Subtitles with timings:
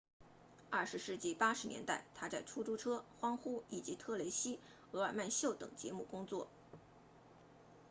[0.71, 4.59] 20世纪80年代他在出租车欢呼以及特蕾西
[4.93, 6.47] 厄尔曼秀等节目工作